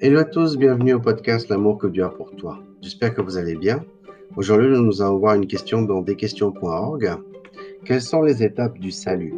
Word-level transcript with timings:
Hello 0.00 0.20
à 0.20 0.24
tous, 0.24 0.56
bienvenue 0.56 0.94
au 0.94 1.00
podcast 1.00 1.48
L'amour 1.48 1.76
que 1.76 1.88
Dieu 1.88 2.04
a 2.04 2.08
pour 2.08 2.30
toi. 2.36 2.60
J'espère 2.80 3.12
que 3.14 3.20
vous 3.20 3.36
allez 3.36 3.56
bien. 3.56 3.84
Aujourd'hui, 4.36 4.68
nous 4.68 5.02
allons 5.02 5.18
voir 5.18 5.34
une 5.34 5.48
question 5.48 5.82
dans 5.82 6.02
desquestions.org. 6.02 7.16
Quelles 7.84 8.02
sont 8.02 8.22
les 8.22 8.44
étapes 8.44 8.78
du 8.78 8.92
salut? 8.92 9.34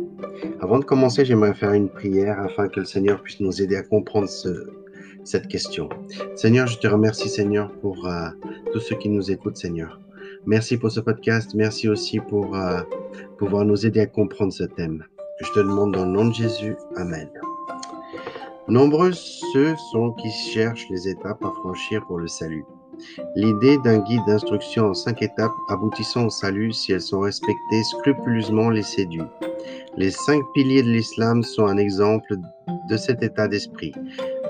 Avant 0.61 0.79
de 0.79 0.85
commencer, 0.85 1.25
j'aimerais 1.25 1.55
faire 1.55 1.73
une 1.73 1.89
prière 1.89 2.39
afin 2.39 2.69
que 2.69 2.81
le 2.81 2.85
Seigneur 2.85 3.23
puisse 3.23 3.41
nous 3.41 3.63
aider 3.63 3.77
à 3.77 3.83
comprendre 3.83 4.29
cette 5.25 5.49
question. 5.49 5.89
Seigneur, 6.35 6.67
je 6.67 6.79
te 6.79 6.87
remercie, 6.87 7.31
Seigneur, 7.31 7.73
pour 7.81 8.07
euh, 8.07 8.29
tous 8.75 8.81
ceux 8.81 8.97
qui 8.97 9.09
nous 9.09 9.31
écoutent, 9.31 9.57
Seigneur. 9.57 9.99
Merci 10.45 10.77
pour 10.77 10.91
ce 10.91 11.01
podcast. 11.01 11.55
Merci 11.55 11.89
aussi 11.89 12.21
pour 12.21 12.55
euh, 12.55 12.83
pouvoir 13.39 13.65
nous 13.65 13.87
aider 13.87 14.01
à 14.01 14.07
comprendre 14.07 14.53
ce 14.53 14.65
thème. 14.65 15.05
Je 15.41 15.51
te 15.53 15.61
demande 15.61 15.95
dans 15.95 16.05
le 16.05 16.13
nom 16.13 16.27
de 16.27 16.35
Jésus. 16.35 16.77
Amen. 16.97 17.31
Nombreux 18.69 19.13
ceux 19.13 19.75
sont 19.91 20.13
qui 20.13 20.31
cherchent 20.31 20.89
les 20.91 21.09
étapes 21.09 21.45
à 21.45 21.51
franchir 21.51 22.05
pour 22.07 22.19
le 22.19 22.29
salut. 22.29 22.65
L'idée 23.35 23.79
d'un 23.79 23.99
guide 23.99 24.21
d'instruction 24.27 24.87
en 24.87 24.95
cinq 24.95 25.23
étapes 25.23 25.55
aboutissant 25.69 26.27
au 26.27 26.31
salut, 26.31 26.73
si 26.73 26.93
elles 26.93 27.01
sont 27.01 27.21
respectées 27.21 27.83
scrupuleusement, 27.83 28.71
les 28.71 28.83
séduit. 28.83 29.23
Les 29.97 30.11
cinq 30.11 30.43
piliers 30.55 30.83
de 30.83 30.91
l'islam 30.91 31.43
sont 31.43 31.67
un 31.67 31.79
exemple 31.79 32.37
de 32.89 32.97
cet 32.97 33.23
état 33.23 33.49
d'esprit. 33.49 33.93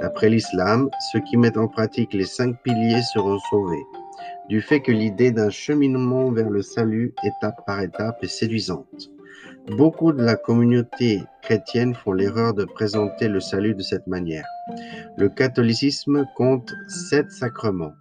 D'après 0.01 0.29
l'islam, 0.29 0.91
ceux 1.13 1.21
qui 1.21 1.37
mettent 1.37 1.59
en 1.59 1.69
pratique 1.69 2.13
les 2.13 2.25
cinq 2.25 2.61
piliers 2.63 3.03
seront 3.15 3.39
sauvés. 3.51 3.87
Du 4.49 4.61
fait 4.61 4.81
que 4.81 4.93
l'idée 4.93 5.31
d'un 5.31 5.51
cheminement 5.51 6.31
vers 6.33 6.51
le 6.51 6.63
salut, 6.63 7.15
étape 7.23 7.65
par 7.67 7.81
étape, 7.81 8.23
est 8.23 8.29
séduisante. 8.29 9.11
Beaucoup 9.69 10.13
de 10.13 10.23
la 10.23 10.35
communauté 10.35 11.23
chrétienne 11.51 11.97
font 11.97 12.13
l'erreur 12.13 12.55
de 12.55 12.65
présenter 12.65 13.27
le 13.27 13.41
salut 13.41 13.75
de 13.75 13.83
cette 13.83 14.07
manière. 14.07 14.47
Le 15.16 15.29
catholicisme 15.29 16.24
compte 16.37 16.73
sept 16.87 17.29
sacrements. 17.33 17.95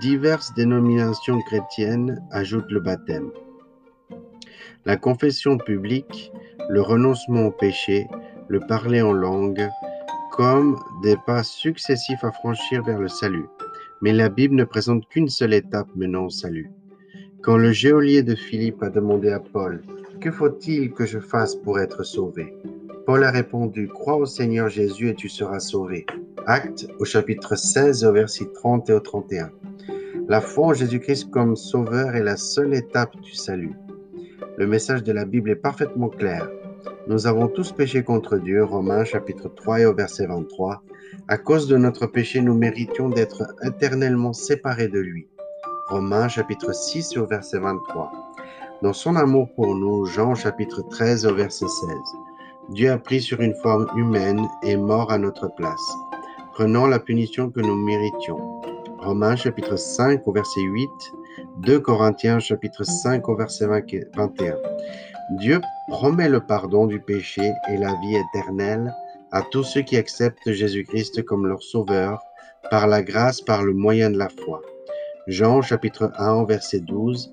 Diverses 0.00 0.52
dénominations 0.54 1.40
chrétiennes 1.42 2.20
ajoutent 2.32 2.72
le 2.72 2.80
baptême. 2.80 3.30
La 4.84 4.96
confession 4.96 5.58
publique, 5.58 6.32
le 6.68 6.82
renoncement 6.82 7.42
au 7.42 7.52
péché, 7.52 8.08
le 8.48 8.58
parler 8.58 9.00
en 9.00 9.12
langue, 9.12 9.68
comme 10.32 10.76
des 11.04 11.14
pas 11.24 11.44
successifs 11.44 12.24
à 12.24 12.32
franchir 12.32 12.82
vers 12.82 12.98
le 12.98 13.06
salut. 13.06 13.46
Mais 14.02 14.12
la 14.12 14.28
Bible 14.28 14.56
ne 14.56 14.64
présente 14.64 15.06
qu'une 15.08 15.28
seule 15.28 15.54
étape 15.54 15.86
menant 15.94 16.24
au 16.24 16.30
salut. 16.30 16.72
Quand 17.44 17.58
le 17.58 17.70
geôlier 17.70 18.24
de 18.24 18.34
Philippe 18.34 18.82
a 18.82 18.90
demandé 18.90 19.30
à 19.30 19.38
Paul 19.38 19.84
que 20.20 20.30
faut-il 20.30 20.92
que 20.92 21.06
je 21.06 21.18
fasse 21.18 21.54
pour 21.54 21.78
être 21.78 22.02
sauvé? 22.04 22.54
Paul 23.06 23.24
a 23.24 23.30
répondu, 23.30 23.88
Crois 23.88 24.16
au 24.16 24.26
Seigneur 24.26 24.68
Jésus 24.68 25.10
et 25.10 25.14
tu 25.14 25.28
seras 25.28 25.60
sauvé. 25.60 26.06
Acte 26.46 26.88
au 26.98 27.04
chapitre 27.04 27.56
16 27.56 28.04
au 28.04 28.12
verset 28.12 28.46
30 28.54 28.90
et 28.90 28.92
au 28.92 29.00
31. 29.00 29.50
La 30.28 30.40
foi 30.40 30.68
en 30.68 30.74
Jésus-Christ 30.74 31.30
comme 31.30 31.56
sauveur 31.56 32.16
est 32.16 32.22
la 32.22 32.36
seule 32.36 32.74
étape 32.74 33.14
du 33.20 33.34
salut. 33.34 33.74
Le 34.56 34.66
message 34.66 35.02
de 35.02 35.12
la 35.12 35.24
Bible 35.24 35.50
est 35.50 35.56
parfaitement 35.56 36.08
clair. 36.08 36.50
Nous 37.08 37.26
avons 37.26 37.46
tous 37.46 37.72
péché 37.72 38.02
contre 38.02 38.38
Dieu, 38.38 38.64
Romains 38.64 39.04
chapitre 39.04 39.48
3 39.48 39.80
et 39.80 39.86
au 39.86 39.94
verset 39.94 40.26
23. 40.26 40.82
À 41.28 41.38
cause 41.38 41.68
de 41.68 41.76
notre 41.76 42.06
péché, 42.06 42.40
nous 42.40 42.54
méritions 42.54 43.08
d'être 43.08 43.54
éternellement 43.62 44.32
séparés 44.32 44.88
de 44.88 44.98
lui. 44.98 45.28
Romains 45.88 46.28
chapitre 46.28 46.74
6 46.74 47.16
au 47.16 47.26
verset 47.26 47.58
23. 47.58 48.10
Dans 48.82 48.92
son 48.92 49.16
amour 49.16 49.48
pour 49.54 49.74
nous, 49.74 50.04
Jean 50.04 50.34
chapitre 50.34 50.82
13 50.82 51.24
au 51.24 51.34
verset 51.34 51.66
16. 51.66 51.90
Dieu 52.68 52.90
a 52.90 52.98
pris 52.98 53.22
sur 53.22 53.40
une 53.40 53.54
forme 53.54 53.86
humaine 53.96 54.46
et 54.62 54.76
mort 54.76 55.10
à 55.10 55.16
notre 55.16 55.48
place, 55.56 55.96
prenant 56.52 56.86
la 56.86 56.98
punition 56.98 57.50
que 57.50 57.60
nous 57.60 57.74
méritions. 57.74 58.60
Romains 58.98 59.36
chapitre 59.36 59.76
5 59.76 60.28
au 60.28 60.32
verset 60.32 60.60
8, 60.60 60.90
2 61.62 61.80
Corinthiens 61.80 62.38
chapitre 62.38 62.84
5 62.84 63.26
au 63.30 63.36
verset 63.36 63.66
21. 63.66 64.56
Dieu 65.38 65.58
promet 65.88 66.28
le 66.28 66.40
pardon 66.40 66.86
du 66.86 67.00
péché 67.00 67.50
et 67.70 67.78
la 67.78 67.94
vie 67.94 68.16
éternelle 68.16 68.94
à 69.32 69.40
tous 69.40 69.64
ceux 69.64 69.82
qui 69.82 69.96
acceptent 69.96 70.52
Jésus-Christ 70.52 71.24
comme 71.24 71.46
leur 71.46 71.62
sauveur 71.62 72.20
par 72.70 72.88
la 72.88 73.02
grâce 73.02 73.40
par 73.40 73.62
le 73.62 73.72
moyen 73.72 74.10
de 74.10 74.18
la 74.18 74.28
foi. 74.28 74.60
Jean 75.28 75.62
chapitre 75.62 76.12
1 76.18 76.44
verset 76.44 76.80
12 76.80 77.32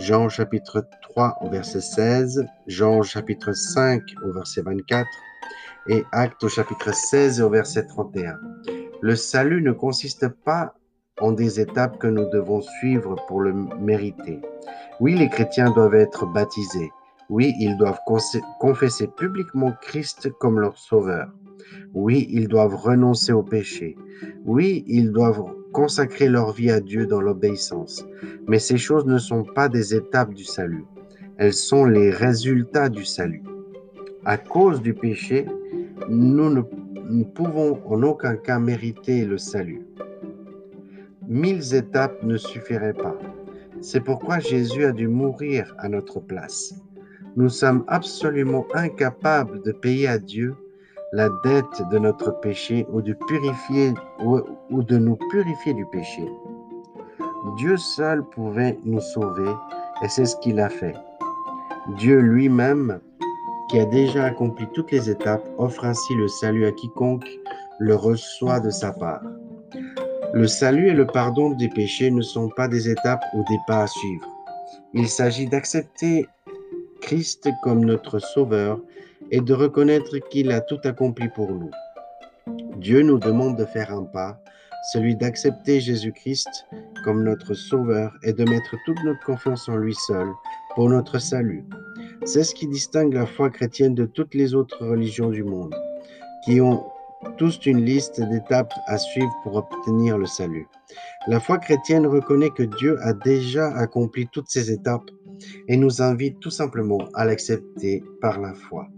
Jean 0.00 0.30
chapitre 0.30 0.88
3 1.02 1.36
au 1.42 1.50
verset 1.50 1.82
16, 1.82 2.46
Jean 2.66 3.02
chapitre 3.02 3.52
5 3.52 4.00
au 4.24 4.32
verset 4.32 4.62
24 4.62 5.06
et 5.88 6.02
Actes 6.12 6.42
au 6.42 6.48
chapitre 6.48 6.94
16 6.94 7.42
au 7.42 7.50
verset 7.50 7.86
31. 7.86 8.38
Le 9.02 9.14
salut 9.14 9.60
ne 9.60 9.72
consiste 9.72 10.26
pas 10.26 10.72
en 11.20 11.32
des 11.32 11.60
étapes 11.60 11.98
que 11.98 12.06
nous 12.06 12.26
devons 12.30 12.62
suivre 12.62 13.14
pour 13.28 13.42
le 13.42 13.52
mériter. 13.52 14.40
Oui, 15.00 15.14
les 15.16 15.28
chrétiens 15.28 15.70
doivent 15.70 15.96
être 15.96 16.24
baptisés. 16.24 16.90
Oui, 17.28 17.54
ils 17.60 17.76
doivent 17.76 18.00
confesser 18.58 19.06
publiquement 19.18 19.74
Christ 19.82 20.30
comme 20.40 20.60
leur 20.60 20.78
sauveur. 20.78 21.28
Oui, 21.94 22.26
ils 22.30 22.48
doivent 22.48 22.76
renoncer 22.76 23.32
au 23.32 23.42
péché. 23.42 23.96
Oui, 24.44 24.84
ils 24.86 25.10
doivent 25.10 25.44
consacrer 25.72 26.28
leur 26.28 26.52
vie 26.52 26.70
à 26.70 26.80
Dieu 26.80 27.06
dans 27.06 27.20
l'obéissance. 27.20 28.06
Mais 28.46 28.58
ces 28.58 28.78
choses 28.78 29.06
ne 29.06 29.18
sont 29.18 29.44
pas 29.44 29.68
des 29.68 29.94
étapes 29.94 30.34
du 30.34 30.44
salut. 30.44 30.84
Elles 31.36 31.54
sont 31.54 31.84
les 31.84 32.10
résultats 32.10 32.88
du 32.88 33.04
salut. 33.04 33.42
À 34.24 34.36
cause 34.36 34.82
du 34.82 34.94
péché, 34.94 35.46
nous 36.08 36.50
ne, 36.50 37.24
pouvons 37.24 37.80
en 37.86 38.02
aucun 38.02 38.36
cas 38.36 38.58
mériter 38.58 39.24
le 39.24 39.38
salut. 39.38 39.82
Mille 41.26 41.74
étapes 41.74 42.22
ne 42.22 42.36
suffiraient 42.36 42.92
pas. 42.92 43.16
C'est 43.80 44.00
pourquoi 44.00 44.38
Jésus 44.38 44.84
a 44.84 44.92
dû 44.92 45.08
mourir 45.08 45.74
à 45.78 45.88
notre 45.88 46.20
place. 46.20 46.74
Nous 47.36 47.48
sommes 47.48 47.84
absolument 47.86 48.66
incapables 48.74 49.62
de 49.62 49.72
payer 49.72 50.08
à 50.08 50.18
Dieu 50.18 50.54
la 51.12 51.28
dette 51.42 51.82
de 51.90 51.98
notre 51.98 52.30
péché 52.40 52.86
ou 52.92 53.02
de 53.02 53.12
purifier 53.12 53.94
ou, 54.20 54.82
de 54.82 54.96
nous 54.96 55.16
purifier 55.30 55.74
du 55.74 55.84
péché. 55.86 56.24
Dieu 57.56 57.76
seul 57.76 58.22
pouvait 58.22 58.78
nous 58.84 59.00
sauver 59.00 59.50
et 60.02 60.08
c'est 60.08 60.26
ce 60.26 60.36
qu'il 60.36 60.60
a 60.60 60.68
fait. 60.68 60.94
Dieu 61.96 62.20
lui-même, 62.20 63.00
qui 63.68 63.80
a 63.80 63.86
déjà 63.86 64.24
accompli 64.24 64.66
toutes 64.72 64.92
les 64.92 65.10
étapes, 65.10 65.48
offre 65.58 65.84
ainsi 65.84 66.14
le 66.14 66.28
salut 66.28 66.66
à 66.66 66.72
quiconque 66.72 67.28
le 67.78 67.94
reçoit 67.94 68.60
de 68.60 68.70
sa 68.70 68.92
part. 68.92 69.22
Le 70.32 70.46
salut 70.46 70.88
et 70.88 70.94
le 70.94 71.06
pardon 71.06 71.50
des 71.50 71.68
péchés 71.68 72.10
ne 72.10 72.22
sont 72.22 72.48
pas 72.50 72.68
des 72.68 72.88
étapes 72.88 73.24
ou 73.34 73.42
des 73.48 73.58
pas 73.66 73.82
à 73.82 73.86
suivre. 73.88 74.28
Il 74.94 75.08
s'agit 75.08 75.46
d'accepter 75.46 76.26
Christ 77.00 77.48
comme 77.62 77.84
notre 77.84 78.18
Sauveur 78.18 78.80
et 79.30 79.40
de 79.40 79.54
reconnaître 79.54 80.18
qu'il 80.30 80.50
a 80.50 80.60
tout 80.60 80.78
accompli 80.84 81.28
pour 81.28 81.50
nous. 81.52 81.70
Dieu 82.76 83.02
nous 83.02 83.18
demande 83.18 83.56
de 83.56 83.64
faire 83.64 83.92
un 83.92 84.04
pas, 84.04 84.40
celui 84.92 85.14
d'accepter 85.14 85.80
Jésus-Christ 85.80 86.48
comme 87.04 87.24
notre 87.24 87.54
Sauveur 87.54 88.12
et 88.22 88.32
de 88.32 88.44
mettre 88.44 88.76
toute 88.84 89.02
notre 89.04 89.24
confiance 89.24 89.68
en 89.68 89.76
lui 89.76 89.94
seul 89.94 90.28
pour 90.74 90.88
notre 90.88 91.18
salut. 91.18 91.64
C'est 92.24 92.44
ce 92.44 92.54
qui 92.54 92.66
distingue 92.66 93.14
la 93.14 93.26
foi 93.26 93.50
chrétienne 93.50 93.94
de 93.94 94.06
toutes 94.06 94.34
les 94.34 94.54
autres 94.54 94.86
religions 94.86 95.30
du 95.30 95.42
monde, 95.42 95.74
qui 96.44 96.60
ont 96.60 96.84
tous 97.36 97.66
une 97.66 97.84
liste 97.84 98.20
d'étapes 98.20 98.72
à 98.86 98.96
suivre 98.96 99.32
pour 99.42 99.56
obtenir 99.56 100.16
le 100.16 100.26
salut. 100.26 100.66
La 101.28 101.40
foi 101.40 101.58
chrétienne 101.58 102.06
reconnaît 102.06 102.50
que 102.50 102.62
Dieu 102.62 102.98
a 103.02 103.12
déjà 103.12 103.68
accompli 103.76 104.26
toutes 104.32 104.48
ces 104.48 104.70
étapes 104.70 105.10
et 105.68 105.76
nous 105.76 106.02
invite 106.02 106.40
tout 106.40 106.50
simplement 106.50 107.00
à 107.14 107.24
l'accepter 107.24 108.02
par 108.20 108.40
la 108.40 108.54
foi. 108.54 108.88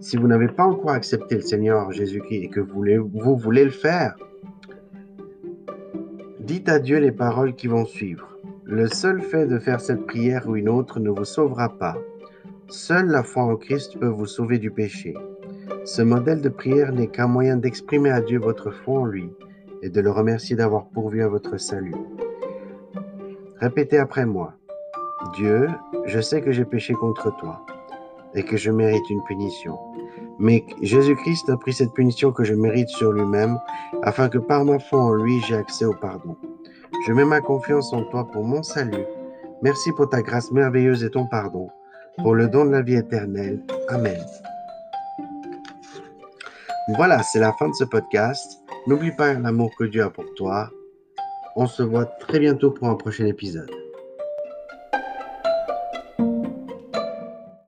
Si 0.00 0.16
vous 0.16 0.28
n'avez 0.28 0.46
pas 0.46 0.64
encore 0.64 0.90
accepté 0.90 1.34
le 1.34 1.40
Seigneur 1.40 1.90
Jésus-Christ 1.90 2.44
et 2.44 2.48
que 2.48 2.60
vous 2.60 3.36
voulez, 3.36 3.64
le 3.64 3.70
faire, 3.70 4.14
dites 6.38 6.68
à 6.68 6.78
Dieu 6.78 6.98
les 6.98 7.10
paroles 7.10 7.54
qui 7.54 7.66
vont 7.66 7.84
suivre. 7.84 8.28
Le 8.64 8.86
seul 8.86 9.20
fait 9.20 9.46
de 9.46 9.58
faire 9.58 9.80
cette 9.80 10.06
prière 10.06 10.46
ou 10.46 10.54
une 10.54 10.68
autre 10.68 11.00
ne 11.00 11.10
vous 11.10 11.24
sauvera 11.24 11.76
pas. 11.78 11.96
Seule 12.68 13.06
la 13.06 13.24
foi 13.24 13.42
en 13.42 13.56
Christ 13.56 13.98
peut 13.98 14.06
vous 14.06 14.26
sauver 14.26 14.58
du 14.58 14.70
péché. 14.70 15.14
Ce 15.84 16.02
modèle 16.02 16.42
de 16.42 16.48
prière 16.48 16.92
n'est 16.92 17.08
qu'un 17.08 17.26
moyen 17.26 17.56
d'exprimer 17.56 18.10
à 18.10 18.20
Dieu 18.20 18.38
votre 18.38 18.70
foi 18.70 19.00
en 19.00 19.04
lui 19.04 19.30
et 19.82 19.88
de 19.88 20.00
le 20.00 20.10
remercier 20.10 20.54
d'avoir 20.54 20.86
pourvu 20.86 21.22
à 21.22 21.28
votre 21.28 21.56
salut. 21.56 21.94
Répétez 23.56 23.98
après 23.98 24.26
moi. 24.26 24.54
Dieu, 25.34 25.68
je 26.04 26.20
sais 26.20 26.40
que 26.40 26.52
j'ai 26.52 26.64
péché 26.64 26.92
contre 26.94 27.36
toi 27.38 27.64
et 28.34 28.42
que 28.42 28.56
je 28.56 28.70
mérite 28.70 29.08
une 29.10 29.22
punition. 29.24 29.78
Mais 30.38 30.64
Jésus-Christ 30.82 31.50
a 31.50 31.56
pris 31.56 31.72
cette 31.72 31.92
punition 31.92 32.32
que 32.32 32.44
je 32.44 32.54
mérite 32.54 32.88
sur 32.88 33.12
lui-même, 33.12 33.58
afin 34.02 34.28
que 34.28 34.38
par 34.38 34.64
ma 34.64 34.78
foi 34.78 35.00
en 35.00 35.12
lui, 35.12 35.40
j'ai 35.46 35.56
accès 35.56 35.84
au 35.84 35.94
pardon. 35.94 36.36
Je 37.06 37.12
mets 37.12 37.24
ma 37.24 37.40
confiance 37.40 37.92
en 37.92 38.04
toi 38.04 38.28
pour 38.30 38.44
mon 38.44 38.62
salut. 38.62 39.04
Merci 39.62 39.92
pour 39.92 40.08
ta 40.08 40.22
grâce 40.22 40.52
merveilleuse 40.52 41.02
et 41.02 41.10
ton 41.10 41.26
pardon, 41.26 41.68
pour 42.18 42.34
le 42.34 42.48
don 42.48 42.64
de 42.64 42.70
la 42.70 42.82
vie 42.82 42.96
éternelle. 42.96 43.62
Amen. 43.88 44.18
Voilà, 46.96 47.22
c'est 47.22 47.40
la 47.40 47.52
fin 47.52 47.68
de 47.68 47.74
ce 47.74 47.84
podcast. 47.84 48.62
N'oublie 48.86 49.12
pas 49.12 49.34
l'amour 49.34 49.70
que 49.76 49.84
Dieu 49.84 50.02
a 50.02 50.10
pour 50.10 50.24
toi. 50.36 50.70
On 51.56 51.66
se 51.66 51.82
voit 51.82 52.06
très 52.06 52.38
bientôt 52.38 52.70
pour 52.70 52.88
un 52.88 52.94
prochain 52.94 53.26
épisode. 53.26 53.70